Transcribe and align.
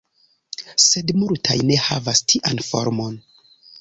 Sed 0.85 1.13
multaj 1.23 1.57
ne 1.71 1.77
havas 1.89 2.23
tian 2.33 2.67
formon. 2.71 3.21